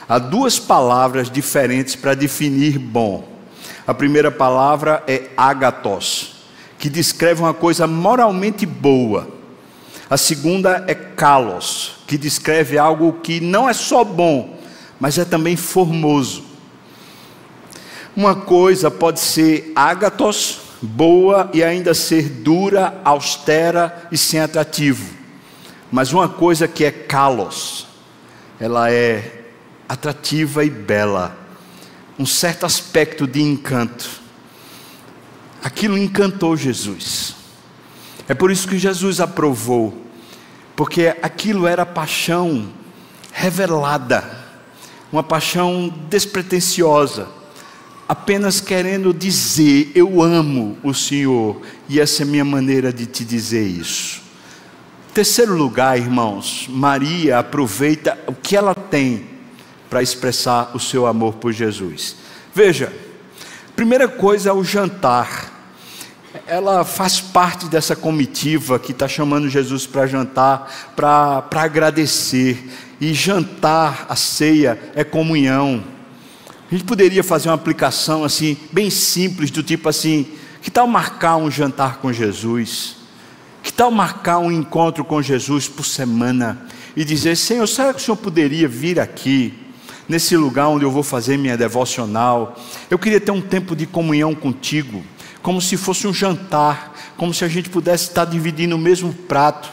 [0.08, 3.28] há duas palavras diferentes para definir bom.
[3.86, 6.36] A primeira palavra é agatos,
[6.78, 9.28] que descreve uma coisa moralmente boa.
[10.10, 14.58] A segunda é kalos, que descreve algo que não é só bom,
[14.98, 16.44] mas é também formoso.
[18.16, 25.14] Uma coisa pode ser ágatos, boa e ainda ser dura, austera e sem atrativo.
[25.92, 27.86] Mas uma coisa que é kalos,
[28.60, 29.44] ela é
[29.88, 31.36] atrativa e bela,
[32.18, 34.08] um certo aspecto de encanto.
[35.62, 37.34] Aquilo encantou Jesus.
[38.28, 40.06] É por isso que Jesus aprovou
[40.76, 42.68] porque aquilo era paixão
[43.32, 44.44] revelada,
[45.10, 47.28] uma paixão despretensiosa,
[48.06, 53.24] apenas querendo dizer: Eu amo o Senhor, e essa é a minha maneira de te
[53.24, 54.25] dizer isso.
[55.16, 59.24] Terceiro lugar, irmãos, Maria aproveita o que ela tem
[59.88, 62.16] para expressar o seu amor por Jesus.
[62.54, 62.92] Veja,
[63.74, 65.56] primeira coisa é o jantar
[66.46, 72.70] ela faz parte dessa comitiva que está chamando Jesus para jantar, para agradecer.
[73.00, 75.82] E jantar, a ceia, é comunhão.
[76.70, 80.26] A gente poderia fazer uma aplicação assim, bem simples, do tipo assim:
[80.60, 83.05] que tal marcar um jantar com Jesus?
[83.76, 86.66] Tal marcar um encontro com Jesus por semana?
[86.96, 89.52] E dizer: Senhor, será que o Senhor poderia vir aqui?
[90.08, 92.56] Nesse lugar onde eu vou fazer minha devocional,
[92.88, 95.04] eu queria ter um tempo de comunhão contigo
[95.42, 99.68] como se fosse um jantar, como se a gente pudesse estar dividindo o mesmo prato.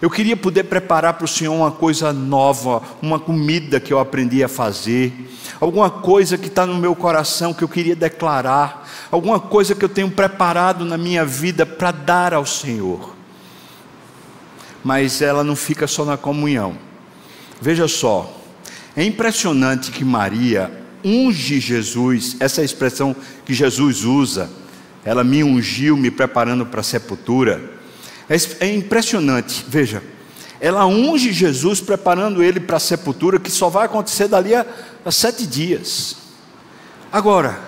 [0.00, 4.42] Eu queria poder preparar para o Senhor uma coisa nova, uma comida que eu aprendi
[4.44, 5.12] a fazer,
[5.60, 9.88] alguma coisa que está no meu coração que eu queria declarar, alguma coisa que eu
[9.88, 13.17] tenho preparado na minha vida para dar ao Senhor.
[14.88, 16.74] Mas ela não fica só na comunhão.
[17.60, 18.40] Veja só,
[18.96, 20.72] é impressionante que Maria,
[21.04, 24.48] unge Jesus, essa é expressão que Jesus usa,
[25.04, 27.70] ela me ungiu, me preparando para a sepultura.
[28.30, 30.02] É, é impressionante, veja,
[30.58, 34.64] ela unge Jesus, preparando ele para a sepultura, que só vai acontecer dali a,
[35.04, 36.16] a sete dias.
[37.12, 37.60] Agora,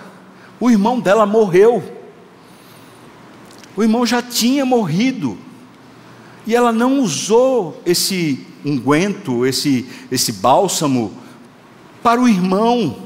[0.59, 1.83] o irmão dela morreu,
[3.76, 5.37] o irmão já tinha morrido,
[6.46, 11.12] e ela não usou esse unguento, esse, esse bálsamo
[12.03, 12.96] para o irmão.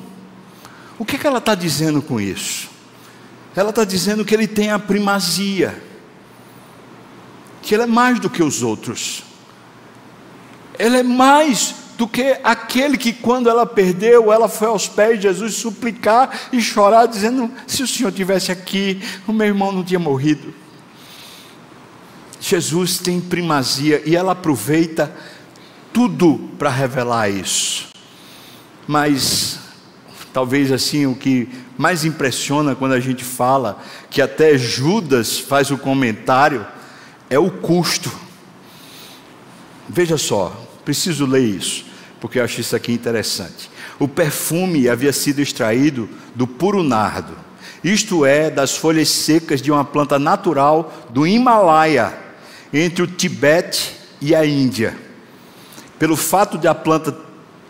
[0.99, 2.69] O que, é que ela está dizendo com isso?
[3.57, 5.83] Ela está dizendo que ele tem a primazia,
[7.63, 9.23] que ele é mais do que os outros,
[10.79, 15.23] ele é mais do que aquele que, quando ela perdeu, ela foi aos pés de
[15.29, 20.01] Jesus suplicar e chorar, dizendo: Se o Senhor tivesse aqui, o meu irmão não tinha
[20.01, 20.53] morrido.
[22.47, 25.11] Jesus tem primazia e ela aproveita
[25.95, 27.89] tudo para revelar isso.
[28.87, 29.61] Mas
[30.31, 35.79] talvez assim o que mais impressiona quando a gente fala que até Judas faz o
[35.79, 36.67] comentário
[37.31, 38.13] é o custo.
[39.89, 40.55] Veja só,
[40.85, 41.87] preciso ler isso,
[42.21, 43.71] porque eu acho isso aqui interessante.
[43.99, 47.39] O perfume havia sido extraído do puro nardo,
[47.83, 52.24] isto é, das folhas secas de uma planta natural do Himalaia,
[52.75, 54.97] entre o Tibete e a Índia.
[55.97, 57.17] Pelo fato de a planta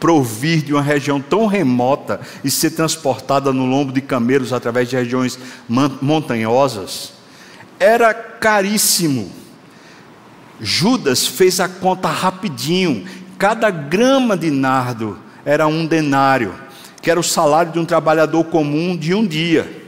[0.00, 4.96] provir de uma região tão remota e ser transportada no lombo de camelos através de
[4.96, 5.38] regiões
[5.68, 7.12] montanhosas,
[7.78, 9.30] era caríssimo.
[10.60, 13.04] Judas fez a conta rapidinho.
[13.38, 16.54] Cada grama de nardo era um denário,
[17.02, 19.82] que era o salário de um trabalhador comum de um dia.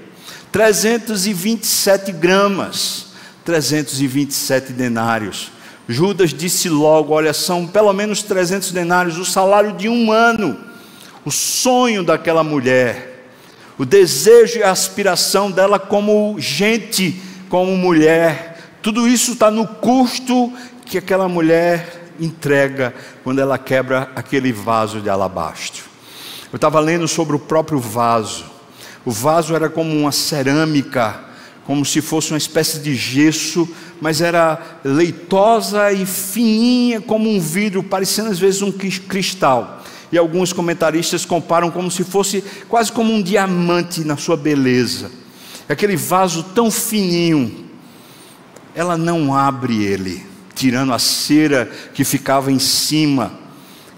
[0.52, 3.05] 327 gramas,
[3.46, 5.52] 327 denários.
[5.88, 10.58] Judas disse logo: Olha, são pelo menos 300 denários, o salário de um ano.
[11.24, 13.26] O sonho daquela mulher,
[13.78, 20.52] o desejo e a aspiração dela como gente, como mulher, tudo isso está no custo
[20.84, 25.84] que aquela mulher entrega quando ela quebra aquele vaso de alabastro.
[26.52, 28.44] Eu estava lendo sobre o próprio vaso.
[29.04, 31.20] O vaso era como uma cerâmica,
[31.66, 33.68] como se fosse uma espécie de gesso
[34.00, 39.82] mas era leitosa e fininha como um vidro, parecendo às vezes um cristal.
[40.12, 45.10] E alguns comentaristas comparam como se fosse quase como um diamante na sua beleza.
[45.68, 47.66] Aquele vaso tão fininho,
[48.74, 50.24] ela não abre ele,
[50.54, 53.32] tirando a cera que ficava em cima,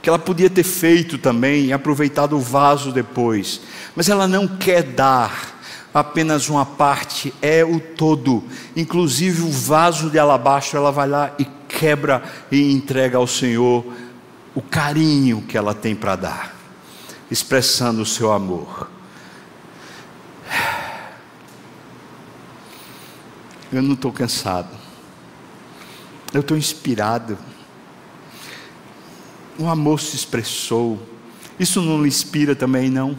[0.00, 3.60] que ela podia ter feito também e aproveitado o vaso depois,
[3.94, 5.57] mas ela não quer dar
[5.92, 8.44] apenas uma parte, é o todo.
[8.76, 13.84] Inclusive o vaso de alabastro, ela vai lá e quebra e entrega ao Senhor
[14.54, 16.56] o carinho que ela tem para dar,
[17.30, 18.90] expressando o seu amor.
[23.70, 24.70] Eu não estou cansado,
[26.32, 27.38] eu estou inspirado.
[29.58, 31.02] O amor se expressou.
[31.58, 33.16] Isso não lhe inspira também, não?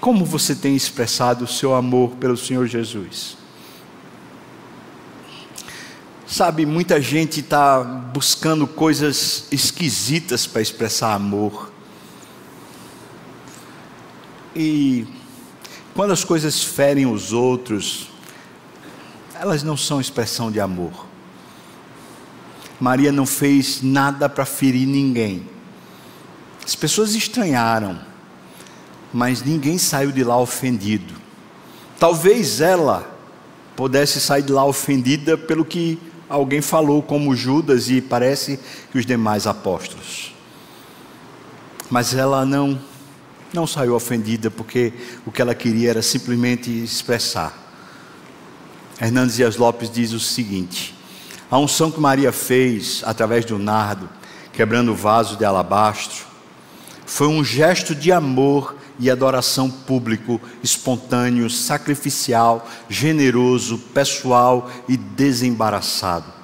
[0.00, 3.36] Como você tem expressado o seu amor pelo Senhor Jesus?
[6.26, 11.72] Sabe, muita gente está buscando coisas esquisitas para expressar amor.
[14.54, 15.06] E
[15.94, 18.08] quando as coisas ferem os outros,
[19.34, 21.06] elas não são expressão de amor.
[22.78, 25.48] Maria não fez nada para ferir ninguém.
[26.64, 27.98] As pessoas estranharam
[29.12, 31.14] mas ninguém saiu de lá ofendido.
[31.98, 33.18] Talvez ela
[33.74, 38.58] pudesse sair de lá ofendida pelo que alguém falou, como Judas e parece
[38.92, 40.34] que os demais apóstolos.
[41.90, 42.78] Mas ela não
[43.52, 44.92] não saiu ofendida porque
[45.24, 47.56] o que ela queria era simplesmente expressar.
[49.00, 50.94] Hernandes Dias Lopes diz o seguinte:
[51.50, 54.08] a unção que Maria fez através do nardo,
[54.52, 56.26] quebrando o vaso de alabastro,
[57.06, 66.38] foi um gesto de amor e adoração público, espontâneo, sacrificial, generoso, pessoal e desembaraçado.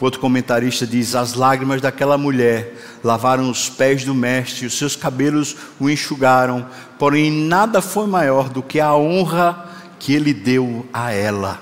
[0.00, 5.56] Outro comentarista diz: As lágrimas daquela mulher lavaram os pés do Mestre, os seus cabelos
[5.80, 6.66] o enxugaram,
[6.98, 9.66] porém nada foi maior do que a honra
[9.98, 11.60] que ele deu a ela.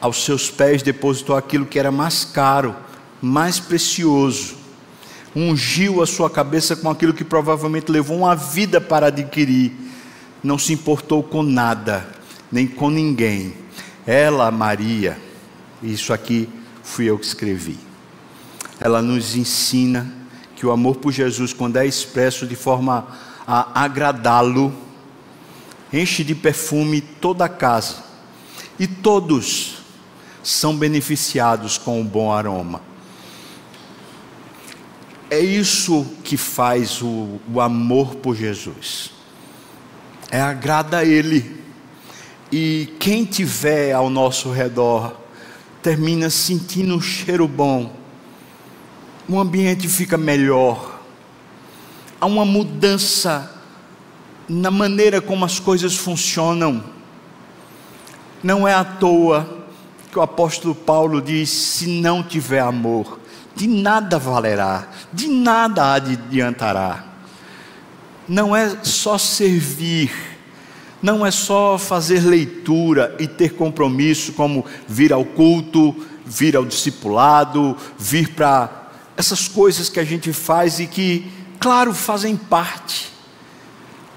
[0.00, 2.76] Aos seus pés depositou aquilo que era mais caro,
[3.20, 4.59] mais precioso,
[5.34, 9.72] ungiu a sua cabeça com aquilo que provavelmente levou uma vida para adquirir,
[10.42, 12.06] não se importou com nada,
[12.50, 13.54] nem com ninguém.
[14.06, 15.18] Ela, Maria,
[15.82, 16.48] isso aqui
[16.82, 17.78] fui eu que escrevi.
[18.80, 20.12] Ela nos ensina
[20.56, 23.06] que o amor por Jesus, quando é expresso de forma
[23.46, 24.72] a agradá-lo,
[25.92, 27.96] enche de perfume toda a casa,
[28.78, 29.78] e todos
[30.42, 32.89] são beneficiados com o bom aroma.
[35.30, 39.12] É isso que faz o, o amor por Jesus.
[40.28, 41.60] É agrada a Ele.
[42.50, 45.16] E quem tiver ao nosso redor
[45.80, 47.94] termina sentindo um cheiro bom.
[49.28, 51.00] O ambiente fica melhor.
[52.20, 53.54] Há uma mudança
[54.48, 56.82] na maneira como as coisas funcionam.
[58.42, 59.64] Não é à toa
[60.10, 63.19] que o apóstolo Paulo diz: se não tiver amor,
[63.60, 67.04] de nada valerá, de nada adiantará.
[68.26, 70.10] Não é só servir,
[71.02, 75.94] não é só fazer leitura e ter compromisso, como vir ao culto,
[76.24, 82.36] vir ao discipulado, vir para essas coisas que a gente faz e que, claro, fazem
[82.36, 83.12] parte,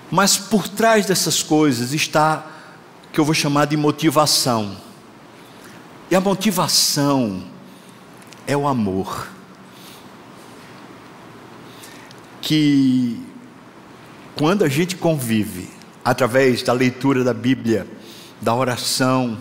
[0.09, 2.47] mas por trás dessas coisas está
[3.11, 4.77] que eu vou chamar de motivação.
[6.09, 7.51] E a motivação
[8.47, 9.29] é o amor.
[12.41, 13.21] Que
[14.35, 15.69] quando a gente convive
[16.03, 17.87] através da leitura da Bíblia,
[18.41, 19.37] da oração,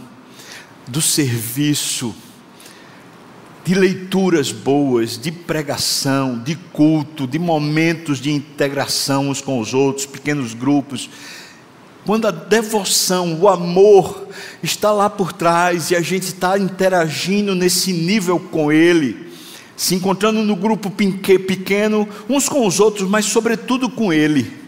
[0.87, 2.15] do serviço,
[3.65, 10.05] de leituras boas, de pregação, de culto, de momentos de integração uns com os outros,
[10.07, 11.09] pequenos grupos,
[12.05, 14.27] quando a devoção, o amor
[14.63, 19.31] está lá por trás e a gente está interagindo nesse nível com Ele,
[19.77, 24.61] se encontrando no grupo pequeno, uns com os outros, mas sobretudo com Ele.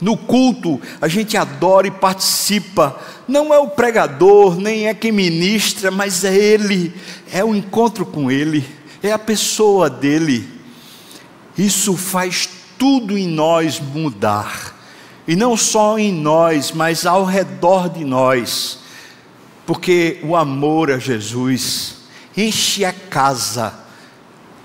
[0.00, 3.00] No culto, a gente adora e participa.
[3.28, 6.92] Não é o pregador, nem é quem ministra, mas é Ele,
[7.32, 8.64] é o encontro com Ele,
[9.00, 10.48] é a pessoa dele.
[11.56, 14.71] Isso faz tudo em nós mudar
[15.26, 18.78] e não só em nós, mas ao redor de nós,
[19.64, 21.96] porque o amor a Jesus
[22.36, 23.72] enche a casa,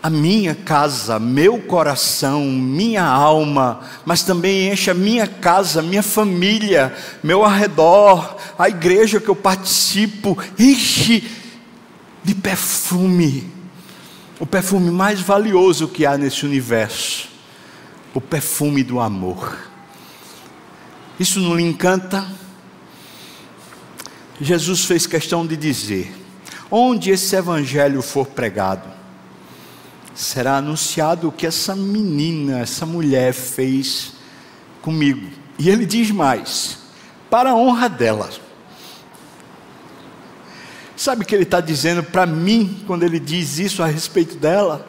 [0.01, 6.95] a minha casa, meu coração, minha alma, mas também enche a minha casa, minha família,
[7.23, 11.29] meu arredor, a igreja que eu participo, enche
[12.23, 13.51] de perfume,
[14.39, 17.29] o perfume mais valioso que há nesse universo,
[18.13, 19.76] o perfume do amor.
[21.19, 22.27] Isso não lhe encanta?
[24.39, 26.13] Jesus fez questão de dizer:
[26.69, 28.87] onde esse evangelho for pregado,
[30.13, 34.13] será anunciado o que essa menina, essa mulher fez
[34.81, 35.27] comigo.
[35.57, 36.79] E ele diz mais:
[37.29, 38.29] para a honra dela.
[40.95, 44.87] Sabe o que ele está dizendo para mim quando ele diz isso a respeito dela?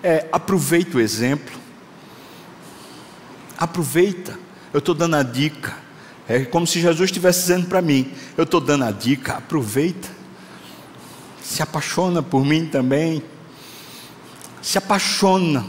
[0.00, 1.60] É, aproveita o exemplo.
[3.58, 4.38] Aproveita.
[4.72, 5.76] Eu estou dando a dica.
[6.28, 10.08] É como se Jesus estivesse dizendo para mim: Eu estou dando a dica, aproveita.
[11.42, 13.22] Se apaixona por mim também.
[14.62, 15.66] Se apaixona.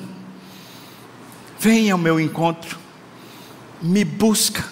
[1.59, 2.77] Venha ao meu encontro.
[3.81, 4.63] Me busca.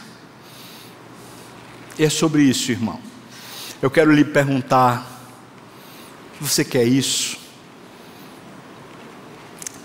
[2.00, 3.00] E é sobre isso, irmão.
[3.82, 5.06] Eu quero lhe perguntar:
[6.40, 7.38] você quer isso?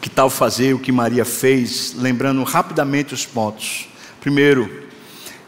[0.01, 3.88] Que tal fazer o que Maria fez, lembrando rapidamente os pontos?
[4.27, 4.68] Primeiro,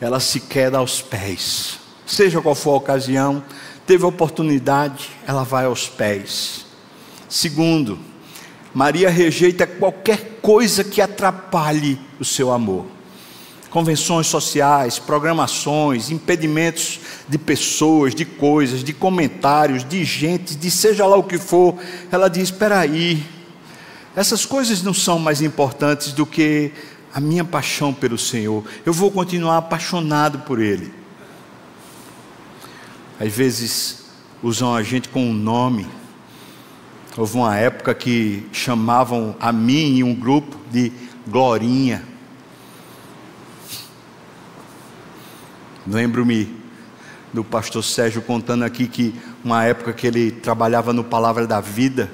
[0.01, 1.81] ela se queda aos pés.
[2.07, 3.43] Seja qual for a ocasião,
[3.85, 6.65] teve oportunidade, ela vai aos pés.
[7.29, 7.99] Segundo,
[8.73, 12.87] Maria rejeita qualquer coisa que atrapalhe o seu amor.
[13.69, 21.17] Convenções sociais, programações, impedimentos de pessoas, de coisas, de comentários, de gente, de seja lá
[21.17, 21.75] o que for.
[22.13, 23.27] Ela diz: espera aí,
[24.15, 26.71] essas coisas não são mais importantes do que
[27.13, 30.93] a minha paixão pelo Senhor, eu vou continuar apaixonado por Ele.
[33.21, 34.05] Às vezes
[34.43, 35.87] usam a gente com um nome.
[37.17, 40.93] Houve uma época que chamavam a mim e um grupo de
[41.27, 42.05] Glorinha.
[45.87, 46.57] Lembro-me
[47.33, 52.11] do pastor Sérgio contando aqui que uma época que ele trabalhava no Palavra da Vida,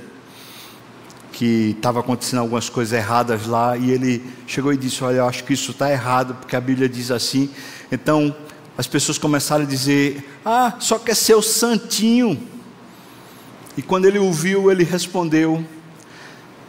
[1.34, 5.42] que estava acontecendo algumas coisas erradas lá, e ele chegou e disse: Olha, eu acho
[5.42, 7.50] que isso está errado, porque a Bíblia diz assim.
[7.90, 8.34] Então,
[8.78, 12.40] as pessoas começaram a dizer: Ah, só quer ser o santinho.
[13.76, 15.64] E quando ele ouviu, ele respondeu: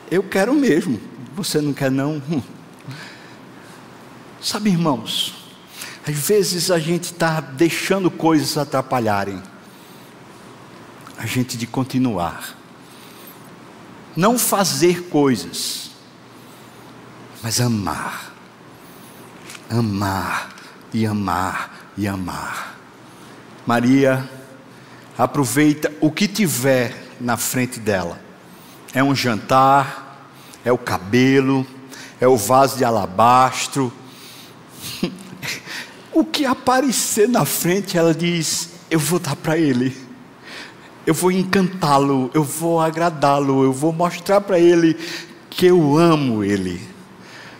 [0.09, 0.99] Eu quero mesmo,
[1.36, 2.20] você não quer não?
[4.41, 5.36] Sabe, irmãos,
[6.07, 9.41] às vezes a gente está deixando coisas atrapalharem
[11.18, 12.64] a gente de continuar
[14.16, 15.86] não fazer coisas
[17.45, 18.34] mas amar.
[19.70, 20.55] Amar
[20.91, 22.76] e amar e amar.
[23.68, 24.28] Maria,
[25.16, 28.20] aproveita o que tiver na frente dela.
[28.95, 30.28] É um jantar,
[30.66, 31.68] é o cabelo,
[32.20, 33.93] é o vaso de alabastro.
[36.11, 40.05] o que aparecer na frente, ela diz: Eu vou dar para ele.
[41.06, 44.97] Eu vou encantá-lo, eu vou agradá-lo, eu vou mostrar para ele
[45.49, 46.82] que eu amo ele.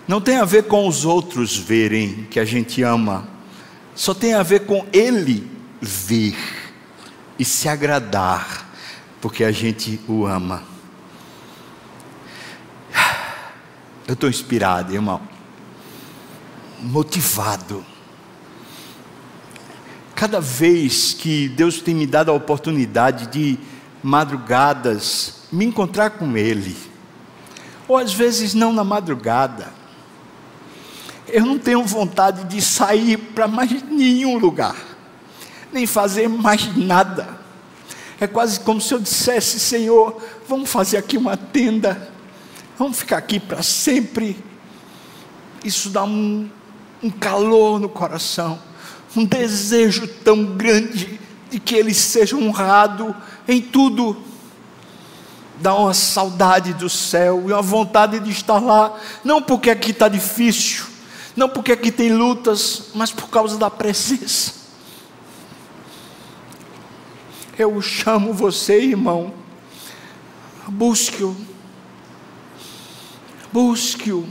[0.08, 3.28] Não tem a ver com os outros verem que a gente ama,
[3.94, 6.36] só tem a ver com ele ver
[7.38, 8.70] e se agradar,
[9.22, 10.64] porque a gente o ama.
[14.08, 15.22] Eu estou inspirado, irmão,
[16.82, 17.84] motivado.
[20.16, 23.60] Cada vez que Deus tem me dado a oportunidade de
[24.02, 26.76] madrugadas me encontrar com Ele,
[27.86, 29.74] ou às vezes não na madrugada,
[31.28, 34.76] eu não tenho vontade de sair para mais nenhum lugar,
[35.72, 37.38] nem fazer mais nada.
[38.20, 42.10] É quase como se eu dissesse: Senhor, vamos fazer aqui uma tenda,
[42.78, 44.38] vamos ficar aqui para sempre.
[45.64, 46.50] Isso dá um,
[47.04, 48.60] um calor no coração,
[49.16, 53.16] um desejo tão grande de que Ele seja honrado
[53.48, 54.18] em tudo
[55.60, 60.08] dá uma saudade do céu e uma vontade de estar lá, não porque aqui está
[60.08, 60.86] difícil,
[61.36, 64.54] não porque aqui tem lutas, mas por causa da presença.
[67.58, 69.34] Eu chamo você, irmão,
[70.68, 71.36] busque-o,
[73.52, 74.28] busque-o.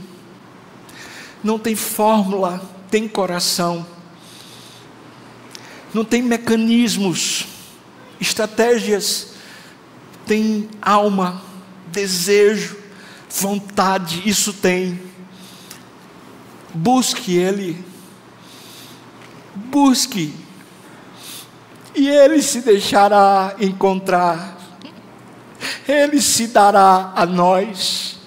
[1.43, 3.85] Não tem fórmula, tem coração,
[5.95, 7.45] não tem mecanismos,
[8.19, 9.29] estratégias,
[10.27, 11.41] tem alma,
[11.87, 12.75] desejo,
[13.29, 14.99] vontade, isso tem.
[16.73, 17.81] Busque Ele,
[19.55, 20.33] busque,
[21.95, 24.57] e Ele se deixará encontrar,
[25.87, 28.17] Ele se dará a nós,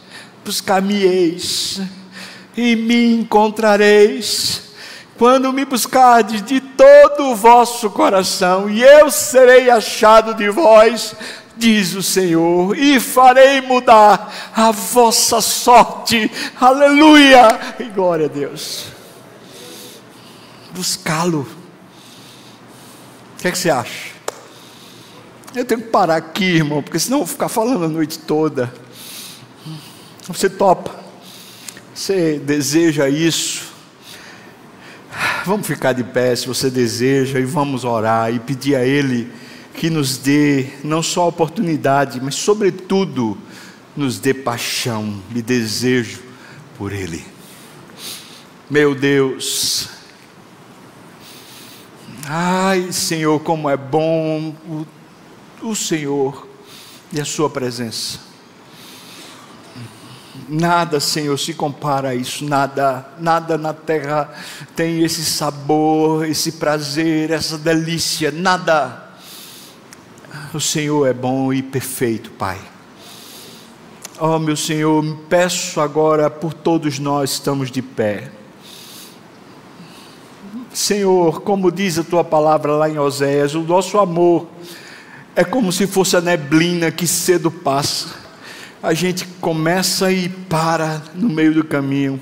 [0.43, 1.83] buscar-me-eis,
[2.57, 4.58] e me encontrareis,
[5.19, 11.15] quando me buscardes de todo o vosso coração, e eu serei achado de vós,
[11.57, 16.31] diz o Senhor, e farei mudar a vossa sorte.
[16.61, 17.49] Aleluia!
[17.81, 18.87] E glória a Deus.
[20.71, 21.49] Buscá-lo.
[23.37, 24.13] O que, é que você acha?
[25.53, 28.73] Eu tenho que parar aqui, irmão, porque senão eu vou ficar falando a noite toda.
[30.29, 30.95] Você topa?
[31.93, 33.78] Você deseja isso?
[35.49, 39.33] Vamos ficar de pé se você deseja e vamos orar e pedir a Ele
[39.73, 43.35] que nos dê não só oportunidade, mas, sobretudo,
[43.97, 46.21] nos dê paixão e desejo
[46.77, 47.25] por Ele.
[48.69, 49.89] Meu Deus,
[52.27, 54.87] ai Senhor, como é bom o,
[55.63, 56.47] o Senhor
[57.11, 58.28] e a Sua presença.
[60.49, 64.33] Nada, Senhor, se compara a isso, nada, nada na terra
[64.75, 69.09] tem esse sabor, esse prazer, essa delícia, nada
[70.55, 72.59] o Senhor é bom e perfeito, Pai.
[74.19, 78.31] Oh, meu Senhor, peço agora por todos nós estamos de pé.
[80.73, 84.49] Senhor, como diz a tua palavra lá em Oséias, o nosso amor
[85.37, 88.18] é como se fosse a neblina que cedo passa.
[88.83, 92.21] A gente começa e para no meio do caminho.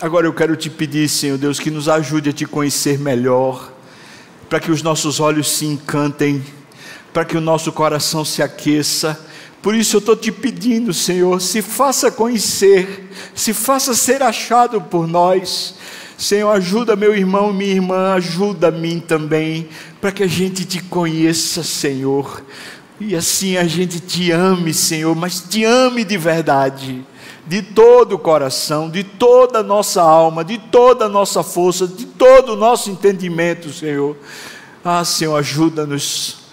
[0.00, 3.72] Agora eu quero te pedir, Senhor Deus, que nos ajude a te conhecer melhor,
[4.48, 6.44] para que os nossos olhos se encantem
[7.16, 9.18] para que o nosso coração se aqueça.
[9.62, 15.08] Por isso eu estou te pedindo, Senhor, se faça conhecer, se faça ser achado por
[15.08, 15.76] nós.
[16.18, 19.66] Senhor, ajuda meu irmão e minha irmã, ajuda a mim também,
[19.98, 22.44] para que a gente te conheça, Senhor.
[22.98, 27.04] E assim a gente te ame, Senhor, mas te ame de verdade,
[27.46, 32.06] de todo o coração, de toda a nossa alma, de toda a nossa força, de
[32.06, 34.16] todo o nosso entendimento, Senhor.
[34.84, 36.46] Ah, Senhor, ajuda-nos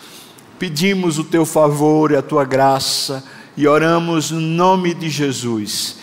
[0.64, 3.24] pedimos o teu favor e a tua graça
[3.58, 5.98] e oramos no nome de Jesus.